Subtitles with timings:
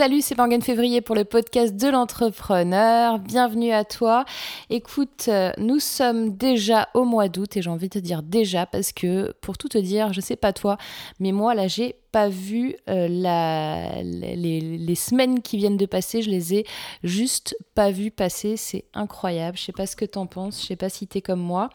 [0.00, 3.18] Salut, c'est Morgane Février pour le podcast de l'entrepreneur.
[3.18, 4.24] Bienvenue à toi.
[4.70, 8.64] Écoute, euh, nous sommes déjà au mois d'août et j'ai envie de te dire déjà
[8.64, 10.78] parce que pour tout te dire, je sais pas toi,
[11.18, 16.30] mais moi là j'ai pas vu euh, la, les, semaines qui viennent de passer, je
[16.30, 16.66] les ai
[17.04, 19.56] juste pas vues passer, c'est incroyable.
[19.56, 21.70] Je sais pas ce que t'en penses, je sais pas si t'es comme moi.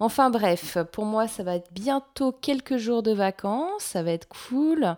[0.00, 4.28] Enfin bref, pour moi ça va être bientôt quelques jours de vacances, ça va être
[4.28, 4.96] cool.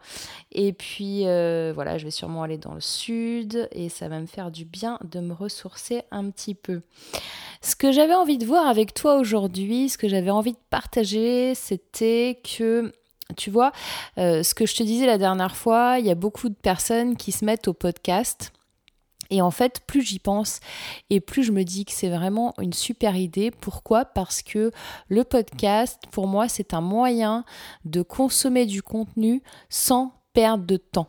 [0.53, 4.27] Et puis euh, voilà, je vais sûrement aller dans le sud et ça va me
[4.27, 6.83] faire du bien de me ressourcer un petit peu.
[7.63, 11.55] Ce que j'avais envie de voir avec toi aujourd'hui, ce que j'avais envie de partager,
[11.55, 12.93] c'était que
[13.37, 13.73] tu vois,
[14.19, 17.17] euh, ce que je te disais la dernière fois, il y a beaucoup de personnes
[17.17, 18.53] qui se mettent au podcast.
[19.31, 20.61] Et en fait, plus j'y pense
[21.11, 23.51] et plus je me dis que c'est vraiment une super idée.
[23.51, 24.05] Pourquoi?
[24.05, 24.71] Parce que
[25.09, 27.45] le podcast, pour moi, c'est un moyen
[27.85, 31.09] de consommer du contenu sans perdre de temps.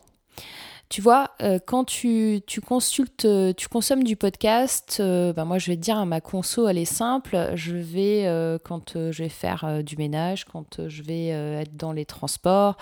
[0.88, 5.70] Tu vois, euh, quand tu, consultes, euh, tu consommes du podcast, euh, ben moi je
[5.70, 7.50] vais te dire, ma conso elle est simple.
[7.56, 12.78] Je vais, quand je vais faire du ménage, quand je vais être dans les transports,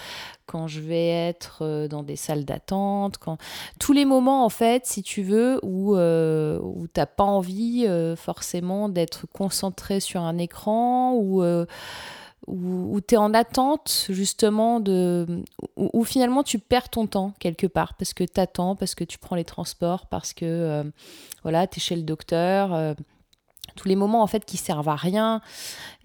[0.47, 3.39] quand je vais être dans des salles d'attente, quand
[3.81, 9.27] tous les moments en fait, si tu veux, où, où t'as pas envie forcément d'être
[9.33, 11.43] concentré sur un écran ou
[12.47, 15.43] où, tu es en attente justement de...
[15.77, 19.19] Où, finalement tu perds ton temps quelque part parce que tu attends, parce que tu
[19.19, 20.85] prends les transports, parce que euh,
[21.43, 22.73] voilà, tu es chez le docteur.
[22.75, 22.95] Euh,
[23.75, 25.43] tous les moments en fait qui servent à rien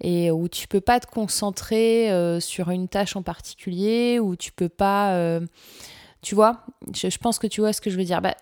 [0.02, 4.52] et où tu peux pas te concentrer euh, sur une tâche en particulier, où tu
[4.52, 5.40] peux pas...
[6.22, 8.20] tu vois, je, je, pense que tu vois ce que je veux dire.
[8.20, 8.34] Bah,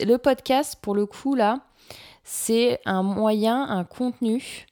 [0.00, 1.60] le podcast, pour le coup, là,
[2.24, 4.66] c'est un moyen, un contenu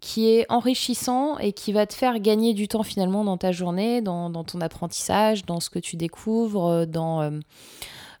[0.00, 4.00] qui est enrichissant et qui va te faire gagner du temps finalement dans ta journée,
[4.00, 7.40] dans, ton apprentissage, dans ce que tu découvres, euh, dans...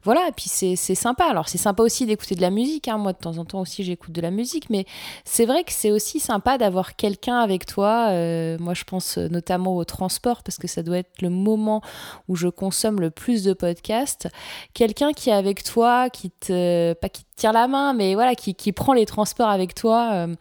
[0.00, 1.24] Euh, voilà, et puis c'est sympa.
[1.24, 2.98] Alors c'est sympa aussi d'écouter de la musique, hein.
[2.98, 4.86] moi de temps en temps aussi j'écoute de la musique, mais
[5.24, 8.08] c'est vrai que c'est aussi sympa d'avoir quelqu'un avec toi.
[8.10, 11.82] Euh, moi je pense notamment au transport, parce que ça doit être le moment
[12.28, 14.28] où je consomme le plus de podcasts.
[14.74, 16.92] Quelqu'un qui est avec toi, qui te...
[16.94, 20.10] pas qui te tire la main, mais voilà, qui, qui prend les transports avec toi
[20.12, 20.34] euh,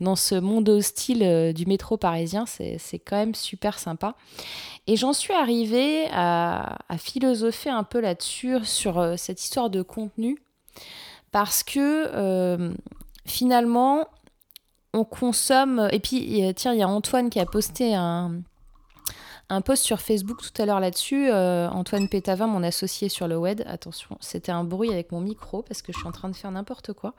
[0.00, 4.14] dans ce monde hostile euh, du métro parisien, c'est quand même super sympa.
[4.86, 10.38] Et j'en suis arrivée à, philosopher un peu là-dessus, sur euh, cette histoire de contenu,
[11.32, 12.72] parce que euh,
[13.26, 14.06] finalement,
[14.92, 15.88] on consomme.
[15.92, 18.40] Et puis, tiens, il y a Antoine qui a posté un,
[19.48, 21.30] un post sur Facebook tout à l'heure là-dessus.
[21.30, 23.62] Euh, Antoine Pétavin, mon associé sur le web.
[23.66, 26.52] Attention, c'était un bruit avec mon micro parce que je suis en train de faire
[26.52, 27.14] n'importe quoi.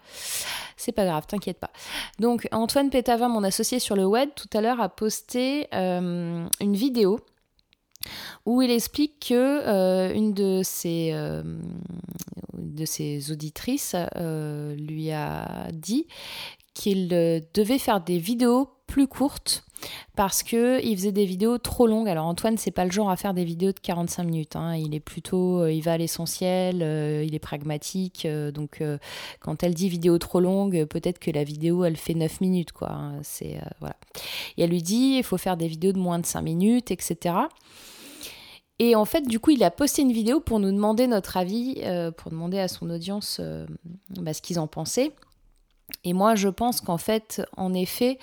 [0.77, 1.71] C'est pas grave, t'inquiète pas.
[2.19, 7.19] Donc, Antoine Pétavin, mon associé sur le web, tout à l'heure a posté une vidéo
[8.45, 11.43] où il explique que euh, une de ses, euh,
[12.53, 16.07] de ses auditrices euh, lui a dit
[16.73, 17.09] qu'il
[17.53, 19.65] devait faire des vidéos plus courtes
[20.15, 22.07] parce que il faisait des vidéos trop longues.
[22.07, 24.55] Alors Antoine, c'est pas le genre à faire des vidéos de 45 minutes.
[24.55, 24.75] Hein.
[24.75, 26.77] Il est plutôt, il va à l'essentiel,
[27.25, 28.27] il est pragmatique.
[28.53, 28.81] donc
[29.39, 32.91] quand elle dit vidéo trop longue, peut-être que la vidéo elle fait 9 minutes quoi.
[32.91, 33.19] Hein.
[33.23, 33.97] C'est voilà.
[34.57, 37.35] Et elle lui dit, il faut faire des vidéos de moins de 5 minutes, etc.
[38.79, 41.75] Et en fait, du coup, il a posté une vidéo pour nous demander notre avis,
[41.83, 43.65] euh, pour demander à son audience euh,
[44.09, 45.11] bah, ce qu'ils en pensaient.
[46.03, 48.19] Et moi, je pense qu'en fait, en effet,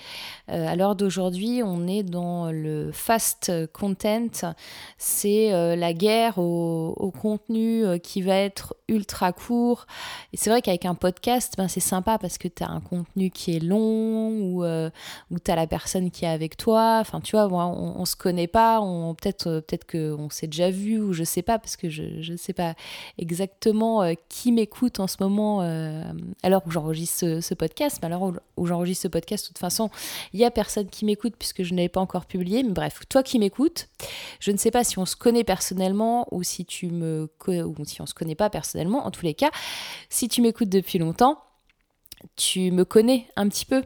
[0.51, 4.55] euh, à l'heure d'aujourd'hui, on est dans le fast content.
[4.99, 9.87] C'est euh, la guerre au, contenu euh, qui va être ultra court.
[10.31, 13.31] Et c'est vrai qu'avec un podcast, ben, c'est sympa parce que tu as un contenu
[13.31, 16.99] qui est long ou, ou tu as la personne qui est avec toi.
[17.01, 18.79] Enfin, tu vois, on, on se connaît pas.
[19.19, 22.53] Peut-être peut qu'on s'est déjà vu ou je sais pas parce que je ne sais
[22.53, 22.75] pas
[23.17, 25.61] exactement qui m'écoute en ce moment
[26.43, 27.99] alors où j'enregistre ce, ce podcast.
[28.01, 29.89] Mais alors où, j'enregistre ce podcast, de toute façon,
[30.33, 32.63] il y a personne qui m'écoute puisque je n'avais pas encore publié.
[32.63, 33.87] Mais bref, toi qui m'écoutes,
[34.39, 38.01] je ne sais pas si on se connaît personnellement ou si tu me ou si
[38.01, 39.05] on se connaît pas personnellement.
[39.05, 39.51] En tous les cas,
[40.09, 41.39] si tu m'écoutes depuis longtemps,
[42.35, 43.83] tu me connais un petit peu.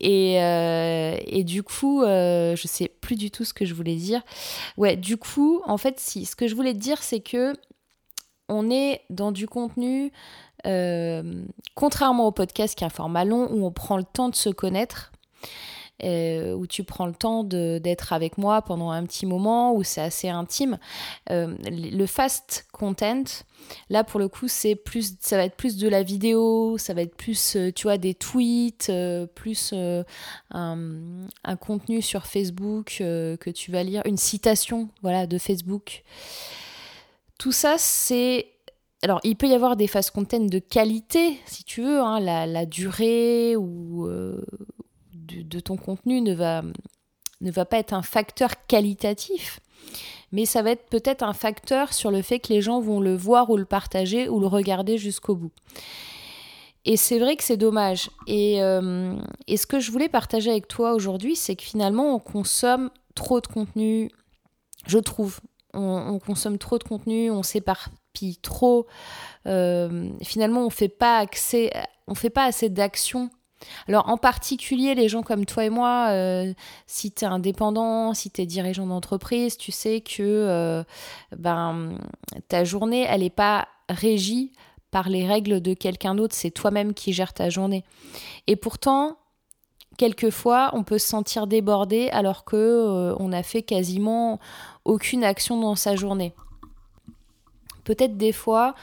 [0.00, 3.94] Et, euh, et, du coup, euh, je sais plus du tout ce que je voulais
[3.94, 4.22] dire.
[4.76, 7.54] Ouais, du coup, en fait, si, ce que je voulais dire, c'est que
[8.48, 10.12] on est dans du contenu
[10.66, 11.44] euh,
[11.74, 14.48] contrairement au podcast qui est un format long où on prend le temps de se
[14.48, 15.12] connaître,
[16.02, 20.00] euh, où tu prends le temps d'être avec moi pendant un petit moment, où c'est
[20.00, 20.78] assez intime.
[21.30, 23.24] Euh, le fast content,
[23.90, 27.02] là pour le coup, c'est plus, ça va être plus de la vidéo, ça va
[27.02, 28.90] être plus, tu vois, des tweets,
[29.34, 30.04] plus un,
[31.44, 36.02] un, contenu sur Facebook que tu vas lire, une citation, voilà, de Facebook.
[37.38, 38.53] Tout ça, c'est
[39.04, 42.00] alors, il peut y avoir des fast content de qualité, si tu veux.
[42.00, 44.08] Hein, la, durée ou
[45.12, 46.62] de, ton contenu ne va,
[47.42, 49.60] ne va pas être un facteur qualitatif,
[50.32, 53.14] mais ça va être peut-être un facteur sur le fait que les gens vont le
[53.14, 55.52] voir ou le partager ou le regarder jusqu'au bout.
[56.86, 58.10] Et c'est vrai que c'est dommage.
[58.26, 59.16] Et, euh,
[59.46, 63.40] et, ce que je voulais partager avec toi aujourd'hui, c'est que finalement, on consomme trop
[63.40, 64.10] de contenu,
[64.86, 65.40] je trouve.
[65.76, 67.42] On, consomme trop de contenu, on
[68.42, 68.86] trop.
[69.46, 71.72] Euh, finalement, on fait pas accès,
[72.06, 73.30] on fait pas assez d'actions
[73.88, 76.52] alors en particulier les gens comme toi et moi, euh,
[76.86, 80.84] si tu es indépendant, si tu es dirigeant d'entreprise, tu sais que euh,
[81.36, 81.98] ben,
[82.48, 84.52] ta journée, elle n'est pas régie
[84.90, 87.84] par les règles de quelqu'un d'autre, c'est toi-même qui gères ta journée.
[88.46, 89.16] Et pourtant,
[89.98, 94.38] quelquefois, on peut se sentir débordé alors que on n'a fait quasiment
[94.84, 96.34] aucune action dans sa journée.
[97.84, 98.74] Peut-être des fois,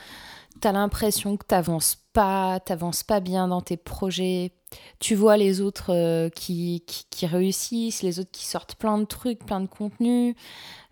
[0.61, 4.51] tu as l'impression que tu n'avances pas, t'avances pas bien dans tes projets,
[4.99, 9.43] tu vois les autres euh, qui, qui, réussissent, les autres qui sortent plein de trucs,
[9.45, 10.35] plein de contenus.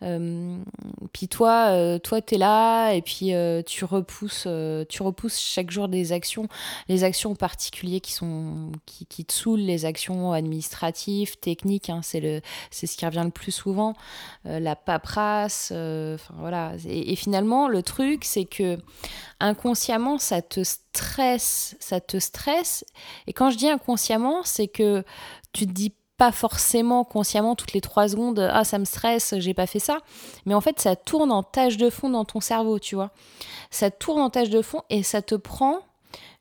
[0.02, 0.58] Euh,
[1.14, 3.34] puis toi, euh, toi, t'es là et puis
[3.66, 4.48] tu repousses,
[4.90, 6.48] tu repousses chaque jour des actions,
[6.88, 11.90] les actions en particulier qui sont qui, qui te saoulent, les actions administratives, techniques.
[11.90, 12.42] Hein, c'est
[12.88, 13.94] ce qui revient le plus souvent,
[14.44, 15.72] la paperasse.
[16.38, 16.74] Voilà.
[16.88, 18.78] Et, et, finalement, le truc, c'est que
[19.40, 22.84] inconsciemment, ça te stresse, ça te stresse.
[23.28, 25.04] Et quand je dis inconsciemment, c'est que
[25.54, 29.54] tu te dis pas forcément consciemment toutes les trois secondes ah ça me stresse j'ai
[29.54, 30.00] pas fait ça
[30.46, 33.12] mais en fait ça tourne en tâche de fond dans ton cerveau tu vois
[33.72, 35.80] ça tourne en tâche de fond et ça te prend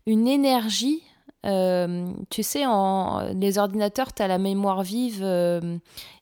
[0.05, 1.05] une énergie
[1.47, 5.79] euh, tu sais, en les ordinateurs, tu as la mémoire vive euh,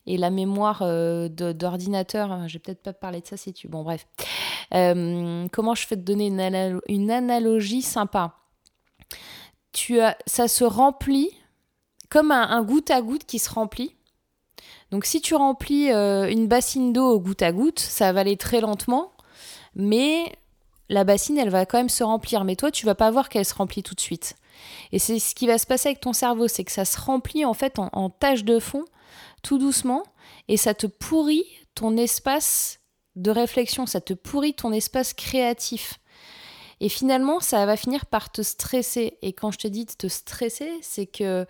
[0.06, 2.47] et la mémoire euh, d'ordinateur.
[2.49, 3.69] Je vais peut-être pas parler de ça si tu.
[3.69, 4.06] Bon, bref.
[4.70, 6.26] comment je fais te donner
[6.88, 8.35] une analogie sympa?
[9.76, 11.31] Tu as, Ça se remplit
[12.08, 13.94] comme un, goutte à goutte qui se remplit.
[14.90, 18.61] Donc, si tu remplis une bassine d'eau au goutte à goutte, ça va aller très
[18.61, 19.12] lentement,
[19.75, 20.32] mais
[20.88, 22.44] la bassine, elle va quand même se remplir.
[22.44, 24.37] Mais toi, tu vas pas voir qu'elle se remplit tout de suite.
[24.93, 27.44] Et c'est ce qui va se passer avec ton cerveau, c'est que ça se remplit
[27.44, 28.84] en fait en, en tâche de fond,
[29.43, 30.05] tout doucement,
[30.49, 31.44] et ça te pourrit
[31.75, 32.79] ton espace
[33.17, 35.99] de réflexion, ça te pourrit ton espace créatif.
[36.81, 39.19] Et finalement, ça va finir par te stresser.
[39.23, 41.46] Et quand je te dis de te stresser, c'est que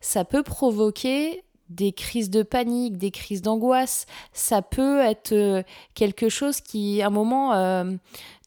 [0.00, 4.06] ça peut provoquer des crises de panique, des crises d'angoisse.
[4.32, 5.62] Ça peut être euh,
[5.94, 7.92] quelque chose qui, à un moment, euh,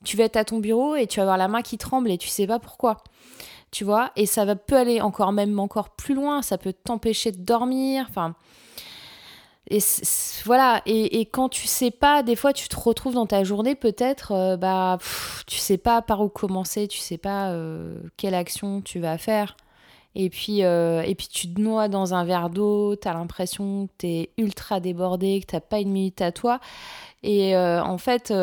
[0.04, 2.18] tu vas être à ton bureau et tu vas avoir la main qui tremble et
[2.18, 3.04] tu sais pas pourquoi
[3.72, 7.32] tu vois, et ça va, peut aller encore même encore plus loin, ça peut t'empêcher
[7.32, 8.36] de dormir, enfin...
[9.70, 9.80] Et
[10.44, 14.32] voilà, et, quand tu sais pas, des fois tu te retrouves dans ta journée peut-être,
[14.32, 14.98] euh, bah,
[15.48, 19.56] tu sais pas par où commencer, tu sais pas euh, quelle action tu vas faire.
[20.14, 23.88] Et puis, euh, et puis tu te noies dans un verre d'eau, tu as l'impression
[23.88, 26.60] que tu es ultra débordé, que tu pas une minute à toi.
[27.24, 28.34] Et en fait,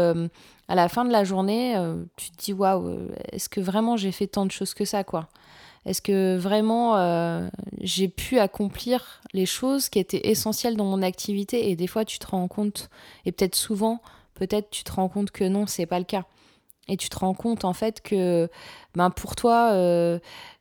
[0.69, 3.97] à la fin de la journée, euh, tu te dis waouh, euh, est-ce que vraiment
[3.97, 5.29] j'ai fait tant de choses que ça, quoi?
[5.85, 7.49] Est-ce que vraiment euh,
[7.81, 12.19] j'ai pu accomplir les choses qui étaient essentielles dans mon activité Et des fois, tu
[12.19, 12.91] te rends compte,
[13.25, 14.01] et peut-être souvent,
[14.35, 16.25] peut-être tu te rends compte que non, c'est pas le cas.
[16.89, 18.49] Et tu te rends compte en fait que
[18.95, 19.73] ben, pour toi,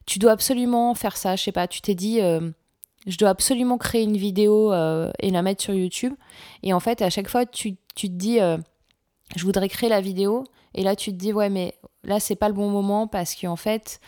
[0.06, 1.38] tu dois absolument faire ça.
[1.38, 5.64] Je sais pas, tu t'es dit je dois absolument créer une vidéo et la mettre
[5.64, 6.14] sur YouTube.
[6.64, 8.40] Et en fait, à chaque fois, tu, tu te dis,
[9.36, 10.44] je voudrais créer la vidéo.
[10.78, 13.56] Et là, tu te dis, ouais, mais là, c'est pas le bon moment parce qu'en
[13.56, 14.00] fait,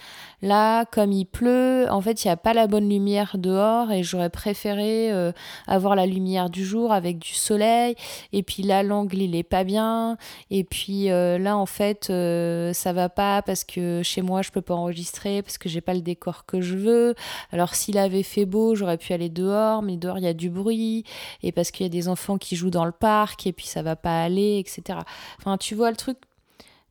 [0.43, 4.03] là, comme il pleut, en fait, il n'y a pas la bonne lumière dehors et
[4.03, 5.31] j'aurais préféré euh,
[5.65, 7.95] avoir la lumière du jour avec du soleil.
[8.33, 10.15] Et puis là, l'angle, il est pas bien.
[10.51, 14.51] Et puis euh, là, en fait, euh, ça va pas parce que chez moi, je
[14.51, 17.15] peux pas enregistrer parce que j'ai pas le décor que je veux.
[17.51, 20.51] Alors, s'il avait fait beau, j'aurais pu aller dehors, mais dehors, il y a du
[20.51, 21.03] bruit
[21.41, 23.81] et parce qu'il y a des enfants qui jouent dans le parc et puis ça
[23.81, 24.99] va pas aller, etc.
[25.39, 26.17] Enfin, tu vois le truc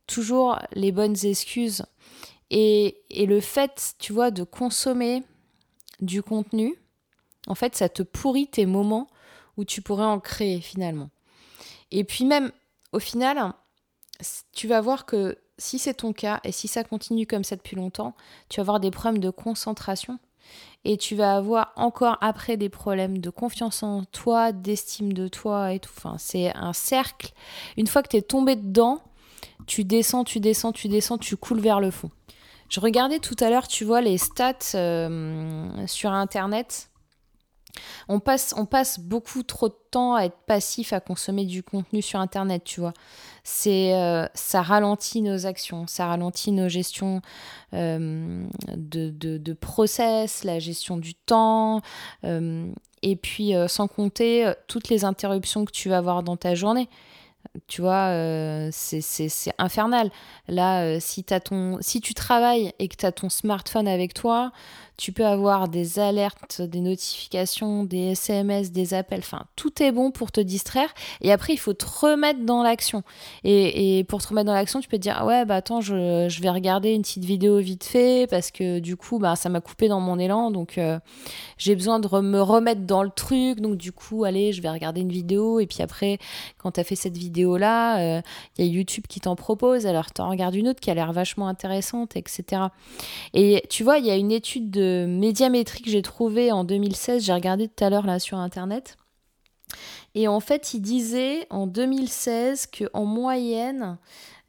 [0.09, 1.85] toujours les bonnes excuses.
[2.49, 5.23] Et, le fait, tu vois, de consommer
[6.01, 6.75] du contenu,
[7.47, 9.07] en fait, ça te pourrit tes moments
[9.57, 11.09] où tu pourrais en créer finalement.
[11.91, 12.51] Et puis même,
[12.91, 13.53] au final,
[14.53, 17.75] tu vas voir que si c'est ton cas et si ça continue comme ça depuis
[17.75, 18.15] longtemps,
[18.47, 20.19] tu vas avoir des problèmes de concentration
[20.85, 25.73] et tu vas avoir encore après des problèmes de confiance en toi, d'estime de toi
[25.73, 25.91] et tout.
[25.97, 27.33] Enfin, c'est un cercle.
[27.77, 29.01] Une fois que tu es tombé dedans,
[29.67, 32.09] tu descends, tu descends, tu descends, tu coules vers le fond.
[32.69, 36.91] Je regardais tout à l'heure, tu vois, les stats euh, sur Internet.
[38.07, 42.03] on passe, on passe beaucoup trop de temps à être passif, à consommer du contenu
[42.03, 42.93] sur Internet, tu vois.
[43.43, 47.21] C'est, euh, ça ralentit nos actions, ça ralentit nos gestions
[47.73, 51.81] euh, de, de, process, la gestion du temps,
[52.23, 56.87] et puis sans compter toutes les interruptions que tu vas avoir dans ta journée.
[57.67, 58.11] Tu vois,
[58.71, 60.11] c'est infernal.
[60.47, 64.51] Là, si, as ton, si tu travailles et que tu as ton smartphone avec toi,
[64.99, 70.11] tu peux avoir des alertes, des notifications, des SMS, des appels, enfin tout est bon
[70.11, 70.89] pour te distraire
[71.21, 73.03] et après il faut te remettre dans l'action.
[73.45, 76.41] Et, pour te remettre dans l'action, tu peux te dire ah ouais bah attends je,
[76.41, 79.87] vais regarder une petite vidéo vite fait parce que du coup bah ça m'a coupé
[79.87, 80.51] dans mon élan.
[80.51, 80.99] Donc euh,
[81.57, 83.61] j'ai besoin de me remettre dans le truc.
[83.61, 85.61] Donc du coup allez je vais regarder une vidéo.
[85.61, 86.19] Et puis après
[86.57, 88.21] quand tu as fait cette vidéo là il euh,
[88.57, 89.85] y a YouTube qui t'en propose.
[89.85, 92.63] Alors tu en regardes une autre qui a l'air vachement intéressante etc.
[93.33, 97.23] Et tu vois il y a une étude de médiamétrie que j'ai trouvé en 2016,
[97.23, 98.97] j'ai regardé tout à l'heure là sur internet.
[100.15, 103.97] Et en fait, il disait en 2016 qu'en moyenne,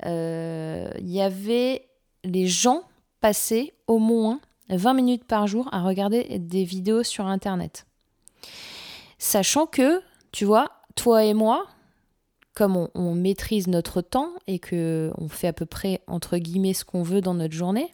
[0.06, 1.87] euh, il y avait
[2.25, 2.82] les gens
[3.20, 7.87] passaient au moins 20 minutes par jour à regarder des vidéos sur internet.
[9.18, 10.00] Sachant que,
[10.32, 11.66] tu vois, toi et moi,
[12.54, 16.75] comme on, on maîtrise notre temps et que on fait à peu près entre guillemets
[16.75, 17.92] ce qu'on veut dans notre journée,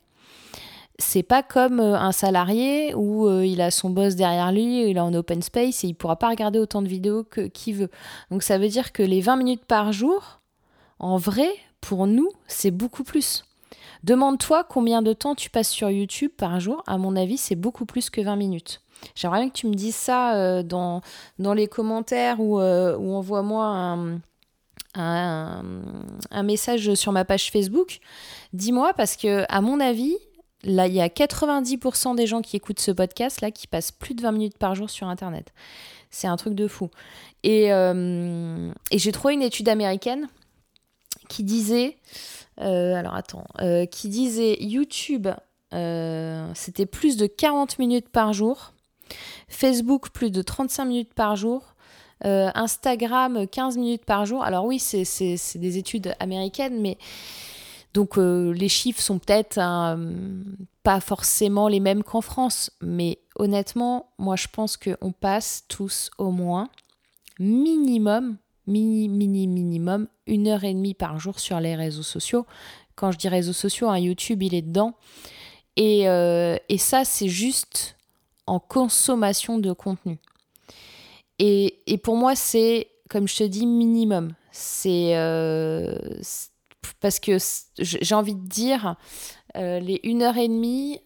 [0.98, 4.96] c'est pas comme euh, un salarié où euh, il a son boss derrière lui, il
[4.96, 7.90] est en open space et il pourra pas regarder autant de vidéos que qu'il veut.
[8.30, 10.40] Donc ça veut dire que les 20 minutes par jour,
[10.98, 11.48] en vrai,
[11.80, 13.44] pour nous, c'est beaucoup plus.
[14.04, 16.82] Demande-toi combien de temps tu passes sur YouTube par jour.
[16.86, 18.82] À mon avis, c'est beaucoup plus que 20 minutes.
[19.14, 21.02] J'aimerais bien que tu me dises ça euh, dans,
[21.38, 24.20] dans les commentaires ou, ou envoie-moi un,
[24.94, 25.62] un,
[26.30, 27.98] un, message sur ma page Facebook.
[28.54, 30.16] Dis-moi parce que, à mon avis,
[30.66, 34.14] Là, il y a 90% des gens qui écoutent ce podcast là qui passent plus
[34.14, 35.52] de 20 minutes par jour sur Internet.
[36.10, 36.90] C'est un truc de fou.
[37.44, 40.28] Et, euh, j'ai trouvé une étude américaine
[41.28, 41.96] qui disait,
[42.60, 45.28] euh, alors attends, euh, qui disait YouTube,
[46.54, 48.72] c'était plus de 40 minutes par jour,
[49.48, 51.74] Facebook plus de 35 minutes par jour,
[52.22, 54.42] Instagram 15 minutes par jour.
[54.42, 56.96] Alors oui, c'est des études américaines, mais
[57.96, 59.96] donc euh, les chiffres sont peut-être euh,
[60.82, 66.30] pas forcément les mêmes qu'en France, mais honnêtement, moi je pense qu'on passe tous au
[66.30, 66.68] moins
[67.38, 68.36] minimum,
[68.66, 72.44] mini, mini, minimum, une heure et demie par jour sur les réseaux sociaux.
[72.96, 74.92] Quand je dis réseaux sociaux, un YouTube il est dedans.
[75.76, 77.96] Et, euh, et ça, c'est juste
[78.46, 80.18] en consommation de contenu.
[81.38, 84.32] Et, et pour moi, c'est, comme je te dis, minimum.
[84.52, 85.14] C'est
[87.00, 87.38] parce que
[87.78, 88.96] j'ai envie de dire,
[89.56, 91.00] euh, les une heure et demie,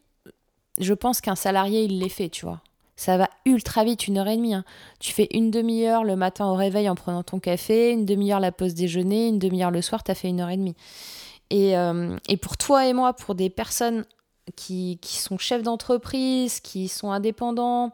[0.79, 2.61] je pense qu'un salarié, il les fait, tu vois.
[2.97, 4.55] Ça va ultra vite, une heure et demie.
[4.55, 4.65] Hein.
[4.99, 8.53] Tu fais une demi-heure le matin au réveil en prenant ton café, une demi-heure la
[8.53, 10.77] pause déjeuner, une demi-heure le soir, tu as fait une heure et demie.
[11.49, 14.05] Et, euh, et, pour toi et moi, pour des personnes
[14.55, 17.93] qui, qui sont chefs d'entreprise, qui sont indépendants,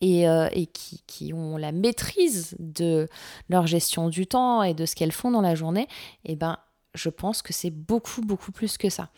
[0.00, 3.08] et, euh, et qui, qui, ont la maîtrise de
[3.48, 5.88] leur gestion du temps et de ce qu'elles font dans la journée,
[6.24, 6.58] eh ben
[6.96, 9.10] je pense que c'est beaucoup, beaucoup plus que ça.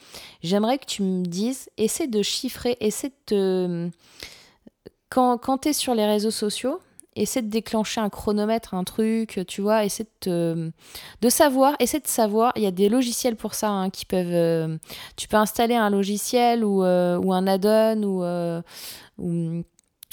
[0.43, 3.91] J'aimerais que tu me dises, essaie de chiffrer, essaie de
[5.09, 6.81] Quand, quand tu es sur les réseaux sociaux,
[7.19, 10.73] essaie de déclencher un chronomètre, un truc, tu vois, essaie de,
[11.29, 14.27] savoir, essaie de savoir, il y a des logiciels pour ça hein, qui peuvent...
[14.33, 14.77] Euh,
[15.17, 18.63] tu peux installer un logiciel ou, euh, un add-on ou, euh,
[19.19, 19.63] ou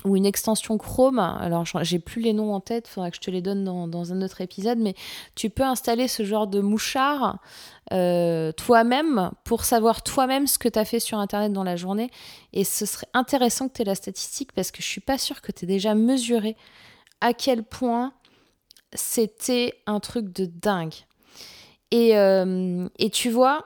[0.05, 1.19] ou une extension Chrome.
[1.19, 4.13] Alors, j'ai plus les noms en tête, il faudra que je te les donne dans,
[4.13, 4.95] un autre épisode, mais
[5.33, 7.39] tu peux installer ce genre de mouchard
[7.91, 12.11] euh, toi-même pour savoir toi-même ce que tu as fait sur Internet dans la journée.
[12.53, 15.41] Et ce serait intéressant que tu aies la statistique parce que je suis pas sûre
[15.41, 16.55] que tu aies déjà mesuré
[17.21, 18.13] à quel point
[18.93, 20.93] c'était un truc de dingue.
[21.91, 23.65] Et, euh, et tu vois,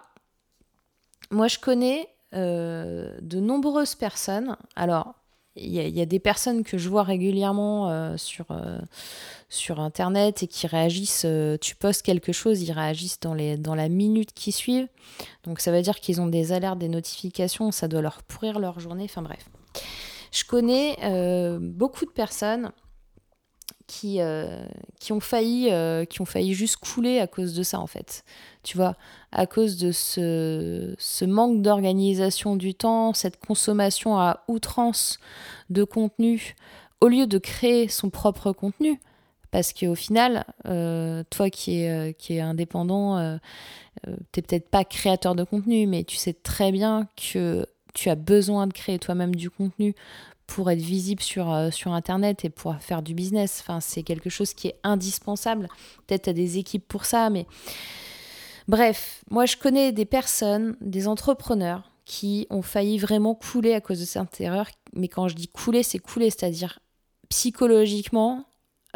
[1.31, 4.55] moi je connais euh, de nombreuses personnes.
[4.75, 5.15] Alors,
[5.61, 8.79] il y, a des personnes que je vois régulièrement euh, sur, euh,
[9.49, 13.75] sur Internet et qui réagissent, euh, tu postes quelque chose, ils réagissent dans, les, dans
[13.75, 14.87] la minute qui suit.
[15.43, 18.79] Donc ça veut dire qu'ils ont des alertes, des notifications, ça doit leur pourrir leur
[18.79, 19.49] journée, enfin bref.
[20.31, 20.95] Je connais
[21.59, 22.71] beaucoup de personnes
[23.89, 24.19] qui,
[24.99, 25.71] qui, ont failli,
[26.09, 28.23] qui ont failli juste couler à cause de ça en fait
[28.63, 28.95] tu vois,
[29.31, 35.19] à cause de ce, ce manque d'organisation du temps, cette consommation à outrance
[35.69, 36.55] de contenu,
[37.01, 38.99] au lieu de créer son propre contenu.
[39.51, 43.37] Parce qu'au final, euh, toi qui es, euh, qui indépendant, euh,
[44.05, 47.65] tu n'es peut-être pas créateur de contenu, mais tu sais très bien que
[47.95, 49.95] tu as besoin de créer toi-même du contenu
[50.49, 53.59] pour être visible sur, euh, sur Internet et pour faire du business.
[53.61, 55.67] Enfin, c'est quelque chose qui est indispensable.
[56.07, 57.45] Peut-être as des équipes pour ça, mais
[58.67, 63.99] bref, moi je connais des personnes, des entrepreneurs qui ont failli vraiment couler à cause
[63.99, 64.65] de cette erreur.
[64.93, 66.79] Mais quand je dis couler, c'est couler, c'est-à-dire
[67.29, 68.45] psychologiquement,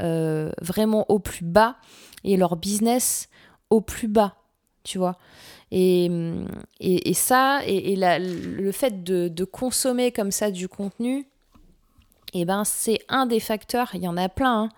[0.01, 1.75] euh, vraiment au plus bas
[2.23, 3.29] et leur business
[3.69, 4.37] au plus bas,
[4.83, 5.19] tu vois.
[5.69, 6.09] Et,
[6.79, 11.27] et, ça, et, le fait de, consommer comme ça du contenu,
[12.33, 14.69] eh ben, c'est un des facteurs, il y en a plein, hein,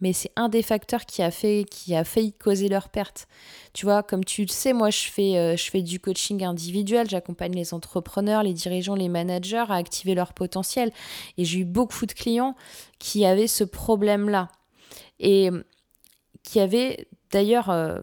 [0.00, 3.26] mais c'est un des facteurs qui a, fait, qui a failli causer leur perte.
[3.72, 7.08] Tu vois, comme tu le sais, moi, je fais, euh, je fais du coaching individuel,
[7.10, 10.92] j'accompagne les entrepreneurs, les dirigeants, les managers à activer leur potentiel.
[11.36, 12.54] Et j'ai eu beaucoup de clients
[12.98, 14.48] qui avaient ce problème-là.
[15.18, 15.50] Et
[16.44, 17.98] qui avaient d'ailleurs euh,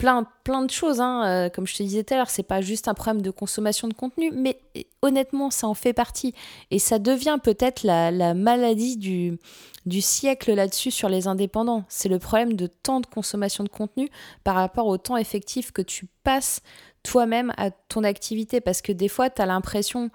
[0.00, 1.00] plein, plein de choses.
[1.00, 1.24] Hein.
[1.26, 3.86] Euh, comme je te disais tout à l'heure, c'est pas juste un problème de consommation
[3.86, 4.58] de contenu, mais
[5.02, 6.34] honnêtement, ça en fait partie.
[6.70, 9.38] Et ça devient peut-être la, la, maladie du,
[9.84, 11.84] du siècle là-dessus sur les indépendants.
[11.88, 14.08] C'est le problème de temps de consommation de contenu
[14.42, 16.62] par rapport au temps effectif que tu passes
[17.02, 18.62] toi-même à ton activité.
[18.62, 20.10] Parce que des fois, tu as l'impression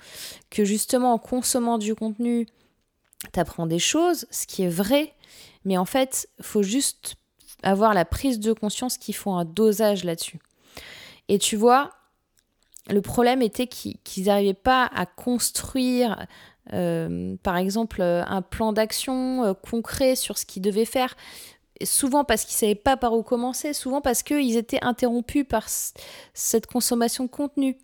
[0.49, 2.47] que justement en consommant du contenu,
[3.31, 5.13] tu apprends des choses, ce qui est vrai,
[5.63, 7.17] mais en fait, faut juste
[7.63, 10.39] avoir la prise de conscience qu'il faut un dosage là-dessus.
[11.27, 11.91] Et tu vois,
[12.89, 16.27] le problème était qu'ils n'arrivaient pas à construire,
[16.73, 21.15] euh, par exemple, un plan d'action euh, concret sur ce qu'ils devaient faire.
[21.83, 25.65] souvent parce qu'ils ne savaient pas par où commencer, souvent parce qu'ils étaient interrompus par
[26.33, 27.77] cette consommation de contenu.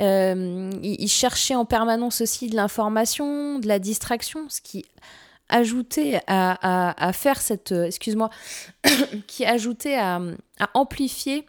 [0.00, 4.84] Euh, ils cherchaient en permanence aussi de l'information, de la distraction, ce qui
[5.52, 8.30] ajouté à, faire cette, euh, excuse-moi,
[9.26, 10.20] qui ajoutait à,
[10.58, 11.46] à, amplifier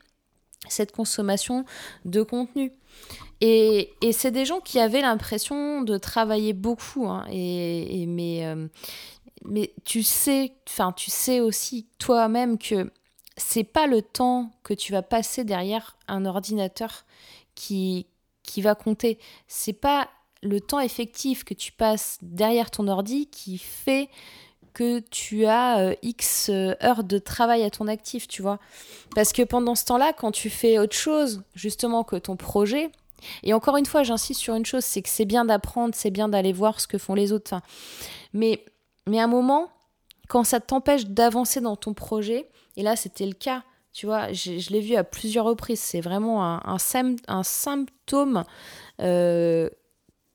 [0.69, 1.65] cette consommation
[2.05, 2.71] de contenu.
[3.41, 8.67] Et, et c'est des gens qui avaient l'impression de travailler beaucoup, hein, et, mais, euh,
[9.43, 12.89] mais tu sais, enfin tu sais aussi toi-même que
[13.35, 17.05] c'est pas le temps que tu vas passer derrière un ordinateur
[17.55, 18.05] qui,
[18.43, 19.17] qui va compter.
[19.47, 20.09] C'est pas
[20.43, 24.09] le temps effectif que tu passes derrière ton ordi qui fait
[24.73, 28.59] que tu as euh, X euh, heures de travail à ton actif, tu vois.
[29.15, 32.89] Parce que pendant ce temps-là, quand tu fais autre chose, justement, que ton projet,
[33.43, 36.27] et encore une fois, j'insiste sur une chose, c'est que c'est bien d'apprendre, c'est bien
[36.27, 37.53] d'aller voir ce que font les autres.
[38.33, 38.65] mais,
[39.07, 39.69] mais à un moment,
[40.27, 44.71] quand ça t'empêche d'avancer dans ton projet, et là c'était le cas, tu vois, je,
[44.71, 48.43] l'ai vu à plusieurs reprises, c'est vraiment un, symptôme
[48.99, 49.69] euh,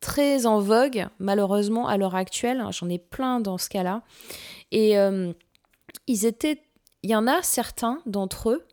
[0.01, 2.65] très en vogue, malheureusement, à l'heure actuelle.
[2.71, 4.03] J'en ai plein dans ce cas-là.
[4.71, 5.33] Et euh,
[6.07, 6.63] ils étaient.
[7.03, 8.67] Il y en a certains d'entre eux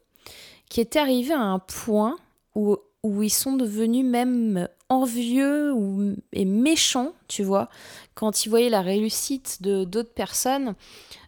[0.69, 2.15] qui étaient arrivés à un point
[2.55, 7.69] où, où ils sont devenus même envieux ou, et méchants, tu vois,
[8.13, 10.75] quand ils voyaient la réussite de d'autres personnes,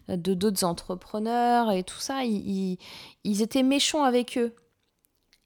[0.08, 2.78] de d'autres entrepreneurs et tout ça, ils,
[3.24, 4.54] ils étaient méchants avec eux.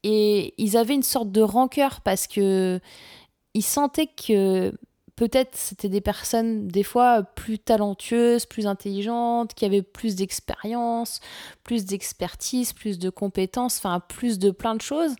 [0.05, 2.81] Et ils avaient une sorte de rancœur parce que
[3.55, 4.73] il sentait que
[5.17, 11.21] peut-être c'était des personnes des fois plus talentueuses, plus intelligentes, qui avaient plus d'expérience,
[11.65, 15.15] plus d'expertise, plus de compétences, enfin plus de plein de choses.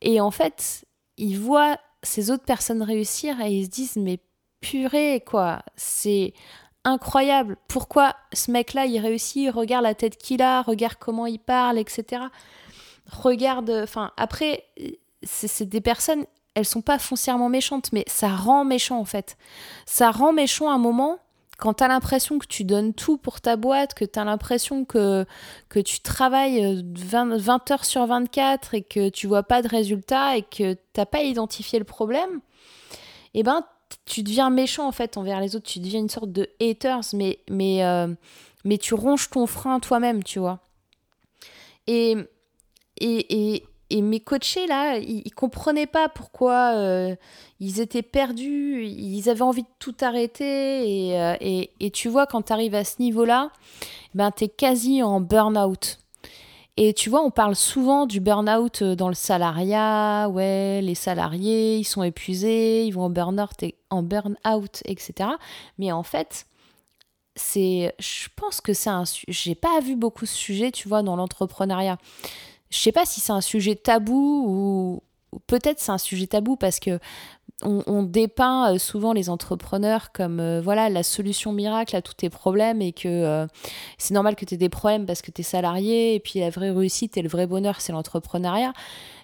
[0.00, 0.84] Et en fait,
[1.16, 4.18] ils voient ces autres personnes réussir et ils se disent mais
[4.60, 6.32] purée quoi, c'est
[6.84, 7.56] incroyable.
[7.68, 9.50] Pourquoi ce mec-là il réussit?
[9.50, 12.24] Regarde la tête qu'il a, regarde comment il parle, etc.
[13.10, 14.64] Regarde, enfin après
[15.22, 19.36] c'est des personnes elles sont pas foncièrement méchantes, mais ça rend méchant en fait.
[19.86, 21.18] Ça rend méchant un moment
[21.58, 24.84] quand tu as l'impression que tu donnes tout pour ta boîte, que tu as l'impression
[24.84, 25.24] que,
[25.68, 30.36] que tu travailles 20, 20, heures sur 24 et que tu vois pas de résultat
[30.36, 32.40] et que t'as pas identifié le problème,
[33.34, 33.64] eh ben
[34.06, 37.38] tu deviens méchant en fait envers les autres, tu deviens une sorte de haters, mais,
[37.48, 38.08] mais, euh,
[38.64, 40.60] mais tu ronges ton frein toi-même, tu vois.
[41.86, 42.16] Et,
[42.98, 47.14] et, et, et mes coachés, là, ils, comprenaient pas pourquoi euh,
[47.60, 51.10] ils étaient perdus, ils avaient envie de tout arrêter.
[51.10, 53.52] Et, euh, et, et tu vois, quand tu arrives à ce niveau-là,
[54.12, 56.00] ben, tu es quasi en burn-out.
[56.76, 60.28] Et tu vois, on parle souvent du burn-out dans le salariat.
[60.28, 65.30] Ouais, les salariés, ils sont épuisés, ils vont en burn-out, en burn-out etc.
[65.78, 66.46] Mais en fait,
[67.36, 71.14] c'est, je pense que c'est un, j'ai pas vu beaucoup ce sujet, tu vois, dans
[71.14, 71.98] l'entrepreneuriat
[72.74, 74.44] je sais pas si c'est un sujet tabou
[75.32, 76.98] ou, peut-être c'est un sujet tabou parce que
[77.62, 82.28] on, dépeint euh, souvent les entrepreneurs comme euh, voilà la solution miracle à tous tes
[82.28, 83.46] problèmes et que euh,
[83.96, 86.50] c'est normal que tu aies des problèmes parce que tu es salarié et puis la
[86.50, 88.72] vraie réussite et le vrai bonheur c'est l'entrepreneuriat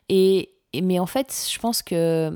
[0.08, 2.34] et, mais en fait je pense que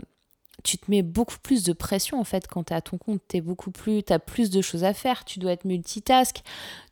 [0.64, 3.20] tu te mets beaucoup plus de pression en fait quand tu es à ton compte.
[3.28, 5.26] Tu beaucoup plus, as plus de choses à faire.
[5.26, 6.40] Tu dois être multitask,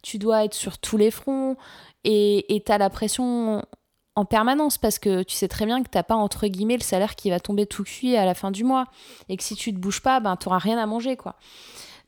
[0.02, 1.56] tu dois être sur tous les fronts
[2.04, 3.62] et tu as la pression
[4.14, 7.16] en permanence parce que tu sais très bien que t'as pas entre guillemets le salaire
[7.16, 8.84] qui va tomber tout cuit à la fin du mois
[9.28, 11.36] et que si tu te bouges pas, ben t'auras rien à manger quoi.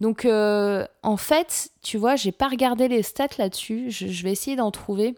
[0.01, 3.91] Donc euh, en fait, tu vois, j'ai pas regardé les stats là-dessus.
[3.91, 5.15] Je, vais essayer d'en trouver.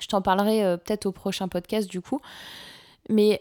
[0.00, 2.20] Je t'en parlerai euh, peut-être au prochain podcast du coup.
[3.08, 3.40] Mais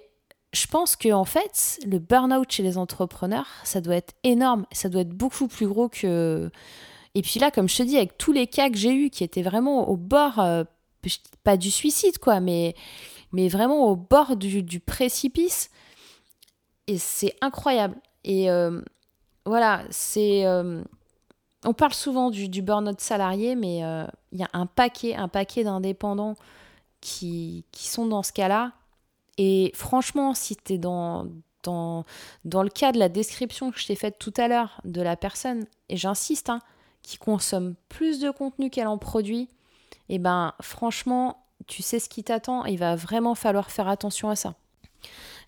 [0.54, 4.66] je pense que en fait, le burn-out chez les entrepreneurs, ça doit être énorme.
[4.72, 6.50] Ça doit être beaucoup plus gros que.
[7.16, 9.26] Et puis là, comme je te dis, avec tous les cas que j'ai eus qui
[9.26, 10.64] étaient vraiment au bord, euh,
[11.44, 12.76] pas du suicide quoi, mais,
[13.32, 15.70] mais vraiment au bord du, précipice.
[16.88, 17.96] Et c'est incroyable.
[18.24, 18.50] Et
[19.46, 20.46] voilà, c'est.
[20.46, 20.84] Euh,
[21.66, 25.28] on parle souvent du, du burn-out salarié, mais euh, il y a un paquet, un
[25.28, 26.36] paquet d'indépendants
[27.02, 28.74] qui, qui sont dans ce cas-là.
[29.38, 31.28] Et franchement, si tu es dans,
[31.64, 32.06] dans,
[32.46, 35.16] dans le cas de la description que je t'ai faite tout à l'heure de la
[35.16, 36.60] personne, et j'insiste, hein,
[37.04, 39.48] qui consomme plus de contenu qu'elle en produit,
[40.10, 44.30] et eh ben franchement, tu sais ce qui t'attend, il va vraiment falloir faire attention
[44.30, 44.56] à ça.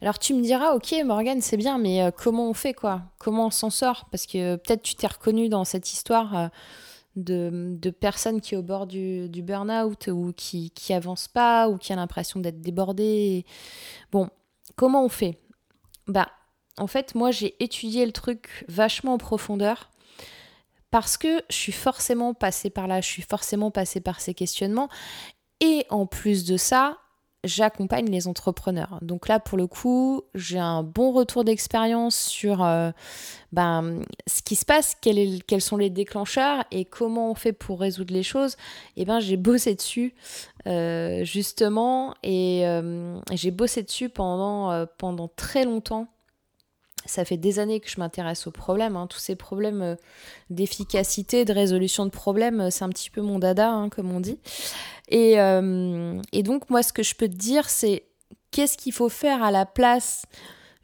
[0.01, 3.03] Alors tu me diras, ok Morgane, c'est bien, mais euh, comment on fait quoi?
[3.19, 4.05] Comment on s'en sort?
[4.11, 6.47] Parce que peut-être tu t'es reconnu dans cette histoire euh,
[7.15, 11.93] de, personnes qui est au bord du, burn-out ou qui, qui avance pas ou qui
[11.93, 13.45] a l'impression d'être débordée.
[14.11, 14.29] Bon,
[14.75, 15.39] comment on fait?
[16.07, 16.27] Bah,
[16.77, 19.89] en fait, moi j'ai étudié le truc vachement en profondeur
[20.93, 24.89] parce que je suis forcément passée par là, je suis forcément passée par ces questionnements.
[25.59, 26.99] Et en plus de ça,
[27.43, 28.99] j'accompagne les entrepreneurs.
[29.01, 32.91] Donc là, pour le coup, j'ai un bon retour d'expérience sur euh,
[33.51, 38.13] ben, ce qui se passe, quels sont les déclencheurs et comment on fait pour résoudre
[38.13, 38.53] les choses.
[38.95, 40.13] Et eh ben, j'ai bossé dessus
[40.67, 46.12] euh, justement et euh, j'ai bossé dessus pendant, pendant très longtemps
[47.05, 48.95] ça fait des années que je m'intéresse aux problèmes.
[48.95, 49.07] Hein.
[49.07, 49.95] Tous ces problèmes euh,
[50.49, 54.19] d'efficacité, de résolution de problèmes, euh, c'est un petit peu mon dada, hein, comme on
[54.19, 54.39] dit.
[55.11, 58.05] Euh, et, donc, moi, ce que je peux te dire, c'est
[58.51, 60.25] qu'est-ce qu'il faut faire à la place,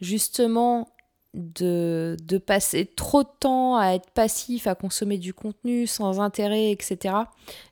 [0.02, 0.90] justement,
[1.34, 6.72] de, de, passer trop de temps à être passif, à consommer du contenu sans intérêt,
[6.72, 7.16] etc.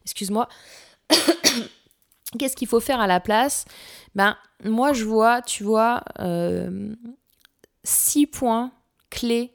[0.06, 0.48] Excuse-moi.
[2.40, 3.66] Qu'est-ce qu'il faut faire à la place?
[4.16, 6.04] Ben, moi, je vois, tu vois,
[7.88, 8.72] six points
[9.10, 9.54] clés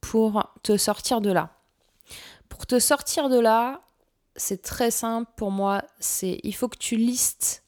[0.00, 1.50] pour te sortir de là.
[2.48, 3.82] Pour te sortir de là,
[4.36, 7.62] c'est très simple pour moi, c'est il faut que tu listes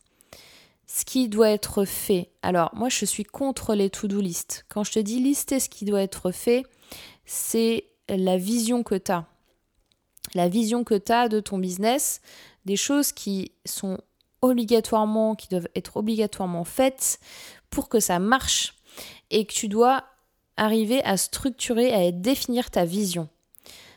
[0.86, 2.30] ce qui doit être fait.
[2.42, 4.64] Alors, moi je suis contre les to-do list.
[4.68, 6.64] Quand je te dis lister ce qui doit être fait,
[7.26, 9.26] c'est la vision que tu as.
[10.34, 12.20] La vision que tu as de ton business,
[12.64, 13.98] des choses qui sont
[14.40, 17.20] obligatoirement qui doivent être obligatoirement faites
[17.70, 18.74] pour que ça marche
[19.30, 20.04] et que tu dois
[20.56, 23.28] arriver à structurer, à définir ta vision.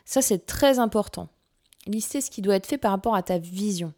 [0.05, 1.29] Ça, c'est très important.
[1.87, 3.93] Lister ce qui doit être fait par rapport à ta vision.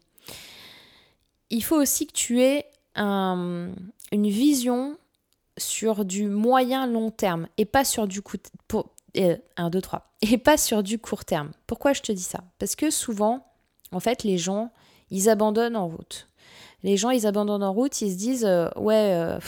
[1.50, 3.74] Il faut aussi que tu aies une
[4.12, 4.98] vision
[5.56, 10.38] sur du moyen long terme et pas sur du coup pour 1 2 3 et
[10.38, 11.50] pas sur du court terme.
[11.66, 12.40] Pourquoi je te dis ça?
[12.58, 13.46] Parce que souvent
[13.92, 14.70] en fait les gens
[15.10, 16.28] ils abandonnent en route.
[16.82, 19.38] Les gens ils abandonnent en route, ils se disent euh, ouais euh,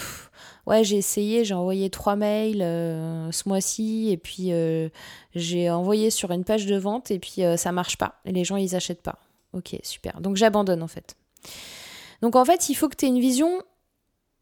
[0.71, 4.89] ouais, j'ai essayé, j'ai envoyé trois mails euh, ce mois-ci et puis euh,
[5.35, 8.21] j'ai envoyé sur une page de vente et puis euh, ça marche pas.
[8.25, 9.19] Et les gens, ils achètent pas.
[9.53, 10.21] Ok, super.
[10.21, 11.17] Donc j'abandonne en fait.
[12.23, 13.63] Donc en fait, il faut que tu aies une vision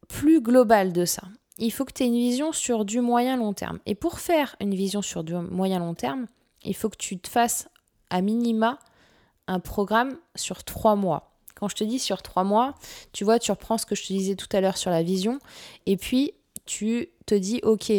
[0.07, 1.23] plus globale de ça.
[1.57, 3.79] Il faut que tu aies une vision sur du moyen long terme.
[3.87, 6.27] Et pour faire une vision sur du moyen long terme,
[6.63, 7.69] il faut que tu te fasses
[8.11, 8.79] à minima
[9.47, 11.38] un programme sur trois mois.
[11.59, 12.75] Quand je te dis sur trois mois,
[13.13, 15.39] tu vois, tu reprends ce que je te disais tout à l'heure sur la vision,
[15.87, 16.33] et puis
[16.67, 17.91] tu te dis, ok,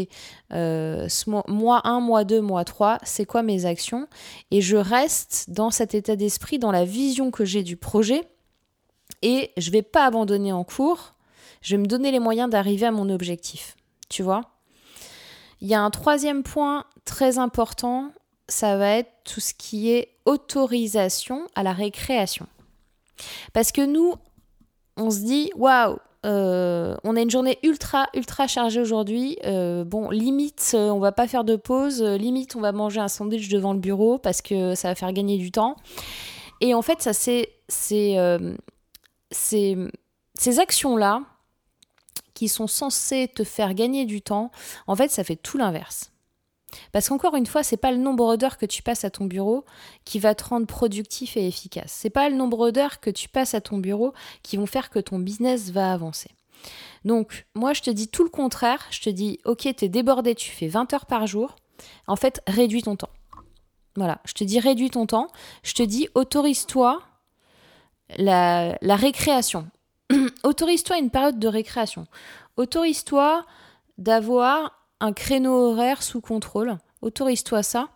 [0.53, 1.07] euh,
[1.47, 4.07] mois 1, mois 2, mois 3, c'est quoi mes actions?
[4.51, 8.23] Et je reste dans cet état d'esprit, dans la vision que j'ai du projet,
[9.21, 11.15] et je vais pas abandonner en cours,
[11.61, 13.75] je vais me donner les moyens d'arriver à mon objectif.
[14.07, 14.41] Tu vois?
[15.61, 18.11] Il y a un troisième point très important,
[18.47, 22.47] ça va être tout ce qui est autorisation à la récréation.
[23.53, 24.15] Parce que nous,
[24.97, 29.37] on se dit, waouh, euh, on a une journée ultra, ultra chargée aujourd'hui.
[29.45, 32.01] Euh, bon, limite, euh, on va pas faire de pause.
[32.01, 35.37] limite, on va manger un sandwich devant le bureau parce que ça va faire gagner
[35.37, 35.75] du temps.
[36.61, 37.53] Et en fait, ça, c'est,
[39.29, 41.23] ces actions-là
[42.33, 44.51] qui sont censées te faire gagner du temps,
[44.87, 46.11] en fait, ça fait tout l'inverse.
[46.91, 49.65] Parce qu'encore une fois, c'est pas le nombre d'heures que tu passes à ton bureau
[50.05, 51.91] qui va te rendre productif et efficace.
[51.91, 54.99] C'est pas le nombre d'heures que tu passes à ton bureau qui vont faire que
[54.99, 56.29] ton business va avancer.
[57.05, 58.85] Donc, moi, je te dis tout le contraire.
[58.91, 61.55] Je te dis, ok, t'es débordé, tu fais 20 heures par jour.
[62.07, 63.09] En fait, réduis ton temps.
[63.95, 65.27] Voilà, je te dis réduis ton temps.
[65.63, 67.01] Je te dis autorise-toi
[68.17, 69.67] la, la récréation.
[70.43, 72.05] autorise-toi une période de récréation.
[72.57, 73.45] Autorise-toi
[73.97, 76.77] d'avoir un créneau horaire sous contrôle.
[77.01, 77.89] Autorise-toi ça.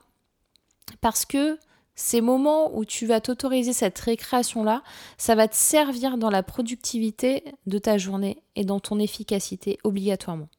[1.01, 1.57] Parce que
[1.95, 4.81] ces moments où tu vas t'autoriser cette récréation-là,
[5.17, 10.49] ça va te servir dans la productivité de ta journée et dans ton efficacité obligatoirement.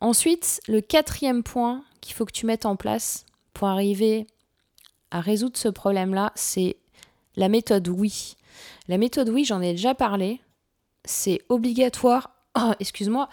[0.00, 4.26] Ensuite, le quatrième point qu'il faut que tu mettes en place pour arriver
[5.10, 6.76] à résoudre ce problème-là, c'est
[7.36, 8.36] la méthode oui.
[8.88, 10.40] La méthode oui, j'en ai déjà parlé.
[11.04, 12.30] C'est obligatoire.
[12.58, 13.28] Oh, excuse-moi.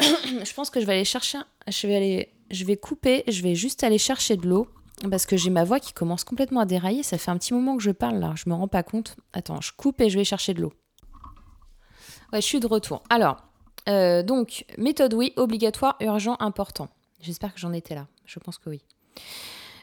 [0.00, 1.38] je pense que je vais aller chercher.
[1.66, 2.32] Je vais aller.
[2.50, 3.24] Je vais couper.
[3.28, 4.68] Je vais juste aller chercher de l'eau
[5.10, 7.02] parce que j'ai ma voix qui commence complètement à dérailler.
[7.02, 8.34] Ça fait un petit moment que je parle là.
[8.36, 9.16] Je me rends pas compte.
[9.32, 10.72] Attends, je coupe et je vais chercher de l'eau.
[12.32, 13.02] Ouais, je suis de retour.
[13.10, 13.36] Alors,
[13.88, 16.88] euh, donc méthode oui, obligatoire, urgent, important.
[17.20, 18.06] J'espère que j'en étais là.
[18.24, 18.82] Je pense que oui.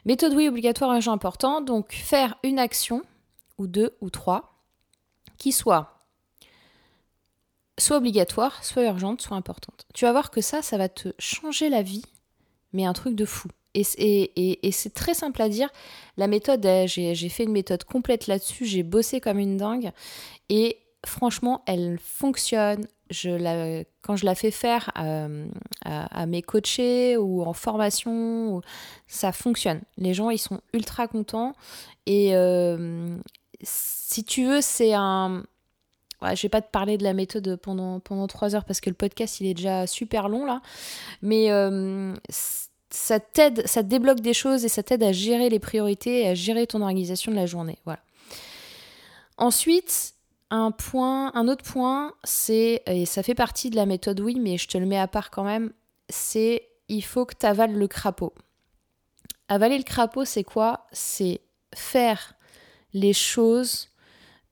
[0.05, 1.61] Méthode oui, obligatoire, urgent, important.
[1.61, 3.03] Donc faire une action
[3.57, 4.63] ou deux ou trois
[5.37, 6.00] qui soit
[7.81, 9.85] soit obligatoire, soit urgente, soit importante.
[9.93, 12.03] Tu vas voir que ça, ça va te changer la vie,
[12.73, 13.49] mais un truc de fou.
[13.73, 15.69] Et, c'est très simple à dire.
[16.17, 19.91] La méthode, j'ai fait une méthode complète là-dessus, j'ai bossé comme une dingue.
[20.49, 22.85] Et franchement, elle fonctionne.
[23.09, 25.45] Je la, quand je la fais faire euh,
[25.83, 28.61] à, mes coachés ou en formation,
[29.07, 29.81] ça fonctionne.
[29.97, 31.53] Les gens, ils sont ultra contents.
[32.05, 33.17] Et euh,
[33.61, 35.43] si tu veux, c'est un,
[36.21, 38.89] Ouais, je vais pas te parler de la méthode pendant, pendant trois heures parce que
[38.89, 40.61] le podcast il est déjà super long là.
[41.21, 42.13] Mais euh,
[42.91, 46.35] ça t'aide, ça débloque des choses et ça t'aide à gérer les priorités et à
[46.35, 47.79] gérer ton organisation de la journée.
[47.85, 48.01] Voilà.
[49.37, 50.13] Ensuite,
[50.51, 54.57] un point, un autre point, c'est, et ça fait partie de la méthode oui, mais
[54.57, 55.71] je te le mets à part quand même,
[56.09, 58.33] c'est il faut que tu avales le crapaud.
[59.47, 60.85] Avaler le crapaud, c'est quoi?
[60.91, 61.41] C'est
[61.73, 62.35] faire
[62.93, 63.89] les choses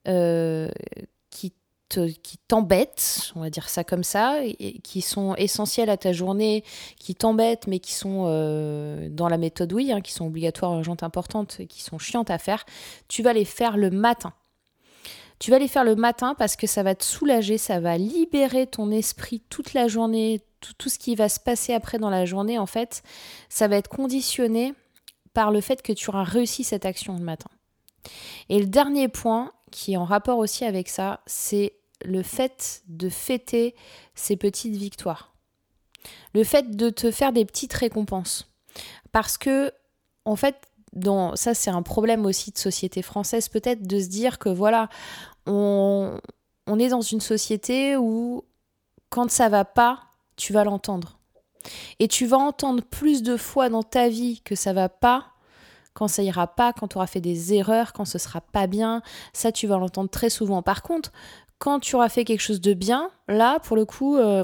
[0.08, 0.70] euh,
[1.90, 4.40] qui t'embêtent, on va dire ça comme ça,
[4.84, 6.64] qui sont essentiels à ta journée,
[7.00, 11.04] qui t'embêtent, mais qui sont euh, dans la méthode oui, hein, qui sont obligatoires, urgentes,
[11.04, 12.66] importantes, qui sont chiantes à faire,
[13.08, 14.34] tu vas les faire le matin.
[15.40, 18.68] Tu vas les faire le matin parce que ça va te soulager, ça va libérer
[18.68, 20.42] ton esprit toute la journée,
[20.78, 23.04] tout ce qui va se passer après dans la journée, en fait,
[23.48, 24.74] ça va être conditionné
[25.34, 27.50] par le fait que tu auras réussi cette action le matin.
[28.50, 31.74] Et le dernier point, qui est en rapport aussi avec ça, c'est
[32.04, 33.76] le fait de fêter
[34.16, 35.34] ces petites victoires.
[36.34, 38.52] Le fait de te faire des petites récompenses.
[39.12, 39.72] Parce que,
[40.26, 40.56] en fait,
[41.36, 44.90] ça c'est un problème aussi de société française, peut-être de se dire que voilà,
[45.46, 46.20] on,
[46.68, 48.44] on est dans une société où
[49.10, 50.04] quand ça va pas,
[50.36, 51.20] tu vas l'entendre.
[52.00, 55.34] Et tu vas entendre plus de fois dans ta vie que ça va pas,
[55.94, 59.02] quand ça ira pas, quand tu auras fait des erreurs, quand ce sera pas bien.
[59.34, 60.62] Ça, tu vas l'entendre très souvent.
[60.62, 61.12] Par contre,
[61.60, 64.44] quand tu auras fait quelque chose de bien, là, pour le coup, euh,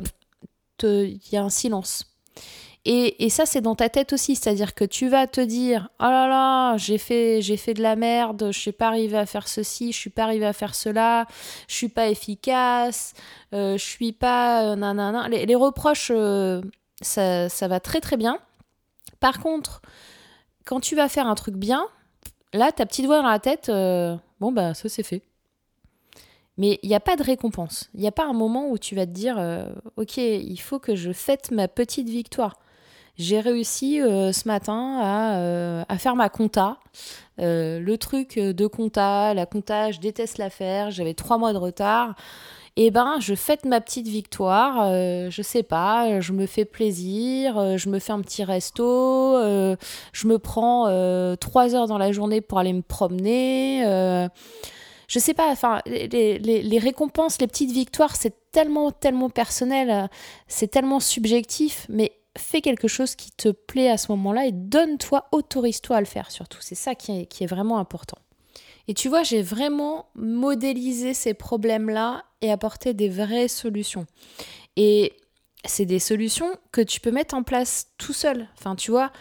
[0.84, 2.12] il y a un silence.
[2.88, 6.28] Et, ça, c'est dans ta tête aussi, c'est-à-dire que tu vas te dire Oh là
[6.28, 9.98] là, j'ai fait, fait de la merde, je suis pas arrivé à faire ceci, je
[9.98, 11.26] suis pas arrivé à faire cela,
[11.68, 13.16] je suis pas efficace,
[13.54, 14.74] euh, je suis pas.
[14.74, 15.28] Euh, nanana.
[15.30, 16.12] Les, les reproches,
[17.02, 18.38] ça, ça va très très bien.
[19.20, 19.82] Par contre,
[20.64, 21.88] quand tu vas faire un truc bien,
[22.54, 23.72] là, ta petite voix dans la tête,
[24.40, 25.24] bon, bah, ça c'est fait.
[26.58, 27.90] Mais il n'y a pas de récompense.
[27.94, 30.80] Il n'y a pas un moment où tu vas te dire euh, Ok, il faut
[30.80, 32.58] que je fête ma petite victoire.
[33.18, 36.78] J'ai réussi euh, ce matin à, euh, à, faire ma compta.
[37.38, 40.92] le truc de compta, la compta, je déteste la faire.
[40.92, 42.16] J'avais trois mois de retard.
[42.78, 44.92] Eh ben, je fête ma petite victoire.
[44.92, 47.78] je sais pas, je me fais plaisir.
[47.78, 48.84] je me fais un petit resto.
[50.12, 50.84] je me prends
[51.38, 54.30] trois heures dans la journée pour aller me promener
[55.08, 60.08] je sais pas, enfin, les, récompenses, les petites victoires, c'est tellement, tellement personnel, euh,
[60.48, 65.28] c'est tellement subjectif, mais fais quelque chose qui te plaît à ce moment-là et donne-toi,
[65.32, 66.60] autorise-toi à le faire surtout.
[66.62, 68.18] C'est ça qui est, qui est vraiment important.
[68.88, 74.06] Et tu vois, j'ai vraiment modélisé ces problèmes-là et apporté des vraies solutions.
[74.76, 75.14] Et
[75.66, 78.48] c'est des solutions que tu peux mettre en place tout seul.
[78.58, 79.12] Enfin, tu vois,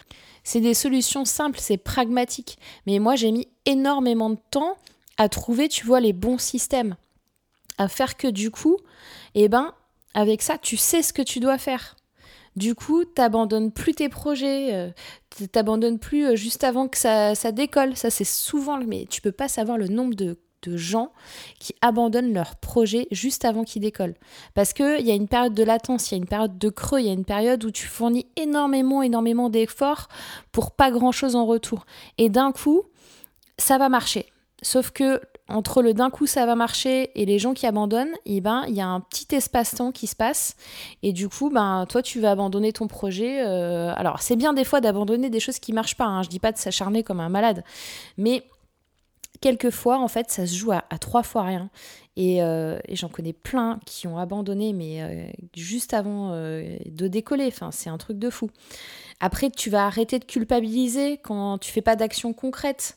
[0.42, 2.58] c'est des solutions simples, c'est pragmatique.
[2.86, 4.76] Mais moi, j'ai mis énormément de temps
[5.18, 6.96] à trouver, tu vois, les bons systèmes.
[7.78, 8.76] À faire que du coup,
[9.34, 9.74] eh ben,
[10.14, 11.96] avec ça, tu sais ce que tu dois faire.
[12.56, 14.90] Du coup, t'abandonnes plus tes projets, euh,
[15.50, 17.96] t'abandonnes plus euh, juste avant que ça, décolle.
[17.96, 21.12] Ça, c'est souvent, mais tu peux pas savoir le nombre de, gens
[21.60, 24.14] qui abandonnent leur projet juste avant qu'ils décollent.
[24.54, 27.00] Parce qu'il y a une période de latence, il y a une période de creux,
[27.00, 30.08] il y a une période où tu fournis énormément, énormément d'efforts
[30.52, 31.84] pour pas grand-chose en retour.
[32.16, 32.84] Et d'un coup,
[33.58, 34.32] ça va marcher.
[34.64, 38.40] Sauf que entre le d'un coup ça va marcher et les gens qui abandonnent, eh
[38.40, 40.56] ben il y a un petit espace-temps qui se passe
[41.02, 43.46] et du coup ben toi tu vas abandonner ton projet.
[43.46, 46.06] Euh, alors c'est bien des fois d'abandonner des choses qui marchent pas.
[46.06, 46.22] Hein.
[46.22, 47.62] Je dis pas de s'acharner comme un malade,
[48.16, 48.42] mais
[49.42, 51.68] quelquefois en fait ça se joue à, trois fois rien
[52.18, 57.52] euh, et, j'en connais plein qui ont abandonné mais euh, juste avant de décoller.
[57.70, 58.48] C'est un truc de fou.
[59.20, 62.96] Après tu vas arrêter de culpabiliser quand tu fais pas d'action concrète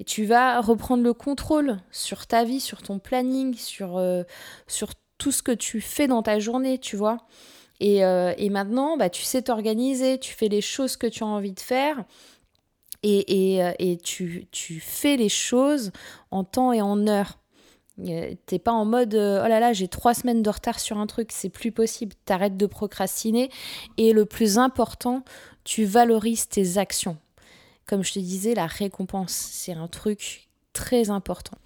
[0.00, 4.22] et tu vas reprendre le contrôle sur ta vie, sur ton planning, sur, euh,
[5.18, 7.18] tout ce que tu fais dans ta journée, tu vois.
[7.80, 11.52] Et, euh, maintenant, bah, tu sais t'organiser, tu fais les choses que tu as envie
[11.52, 12.02] de faire.
[13.02, 15.92] Et, et, euh, et tu, tu, fais les choses
[16.30, 17.38] en temps et en heure.
[18.46, 21.32] T'es pas en mode oh là là j'ai trois semaines de retard sur un truc,
[21.32, 22.14] c'est plus possible.
[22.24, 23.50] T'arrêtes de procrastiner
[23.98, 25.22] et le plus important,
[25.64, 27.18] tu valorises tes actions.
[27.90, 31.58] Comme je te disais, la récompense, c'est un truc très important.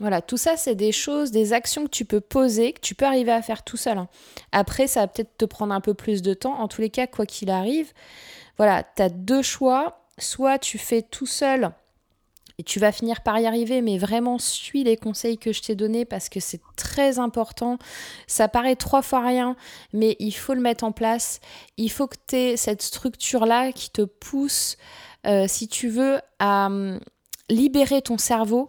[0.00, 3.04] Voilà, tout ça, c'est des choses, des actions que tu peux poser, que tu peux
[3.04, 3.96] arriver à faire tout seul.
[3.96, 4.08] Hein.
[4.50, 6.58] Après, ça va peut-être te prendre un peu plus de temps.
[6.58, 7.92] En tous les cas, quoi qu'il arrive,
[8.56, 10.04] voilà, tu as deux choix.
[10.18, 11.70] Soit tu fais tout seul
[12.58, 15.76] et tu vas finir par y arriver, mais vraiment suis les conseils que je t'ai
[15.76, 17.78] donnés parce que c'est très important.
[18.26, 19.54] Ça paraît trois fois rien,
[19.92, 21.38] mais il faut le mettre en place.
[21.76, 24.76] Il faut que tu aies cette structure-là qui te pousse
[25.26, 26.98] euh, si tu veux, hum,
[27.48, 28.68] libérer ton cerveau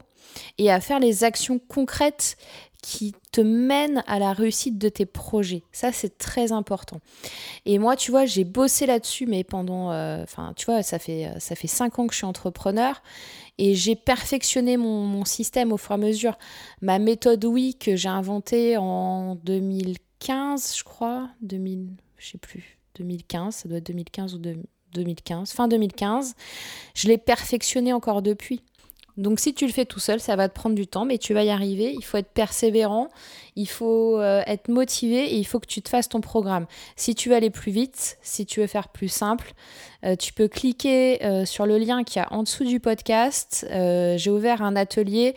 [0.58, 2.38] et à faire les actions concrètes
[2.82, 5.64] qui te mènent à la réussite de tes projets.
[5.74, 7.02] Ça, c'est très important.
[7.66, 9.92] Et moi, tu vois, j'ai bossé là-dessus, mais pendant...
[9.92, 13.02] Euh, enfin, tu vois, ça fait, ça fait cinq ans que je suis entrepreneur
[13.60, 16.38] et j'ai perfectionné mon, système au fur et à mesure.
[16.82, 23.56] Ma méthode oui que j'ai inventée en 2015, je crois, 2000, je sais plus, 2015,
[23.56, 26.36] ça doit être 2015 ou 2000 2015, fin 2015.
[26.96, 28.62] Je l'ai perfectionné encore depuis.
[29.20, 31.34] Donc si tu le fais tout seul, ça va te prendre du temps, mais tu
[31.34, 31.94] vas y arriver.
[31.94, 33.10] Il faut être persévérant,
[33.58, 36.68] il faut euh, être motivé et il faut que tu te fasses ton programme.
[36.96, 39.52] Si tu veux aller plus vite, si tu veux faire plus simple,
[40.06, 43.68] euh, tu peux cliquer euh, sur le lien qui est en dessous du podcast.
[43.70, 45.36] J'ai ouvert un atelier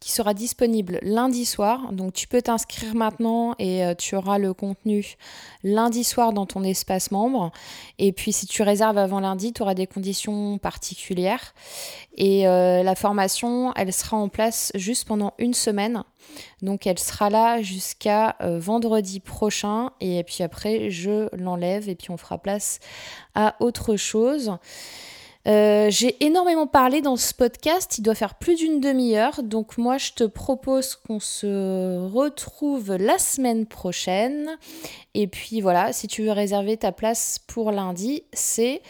[0.00, 1.92] qui sera disponible lundi soir.
[1.92, 5.16] Donc tu peux t'inscrire maintenant et euh, tu auras le contenu
[5.62, 7.52] lundi soir dans ton espace membre.
[7.98, 11.54] Et puis si tu réserves avant lundi, tu auras des conditions particulières.
[12.16, 16.02] Et euh, la formation, elle sera en place juste pendant une semaine.
[16.62, 19.90] Donc elle sera là jusqu'à euh, vendredi prochain.
[20.00, 22.80] Et puis après, je l'enlève et puis on fera place
[23.34, 24.52] à autre chose.
[25.48, 29.96] Euh, j'ai énormément parlé dans ce podcast, il doit faire plus d'une demi-heure, donc moi
[29.96, 34.50] je te propose qu'on se retrouve la semaine prochaine.
[35.14, 38.82] Et puis voilà, si tu veux réserver ta place pour lundi, c'est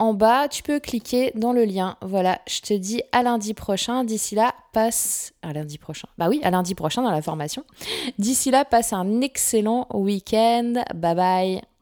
[0.00, 1.96] en bas, tu peux cliquer dans le lien.
[2.02, 4.02] Voilà, je te dis à lundi prochain.
[4.02, 6.08] D'ici là, passe à lundi prochain.
[6.18, 7.64] Bah oui, à lundi prochain dans la formation.
[8.18, 10.82] D'ici là, passe un excellent week-end.
[10.94, 11.73] Bye bye.